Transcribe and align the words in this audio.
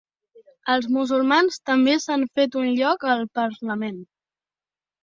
Els 0.75 0.87
musulmans 0.95 1.61
també 1.71 1.95
s'han 2.07 2.27
fet 2.41 2.59
un 2.63 2.73
lloc 2.81 3.07
al 3.19 3.25
parlament. 3.43 4.07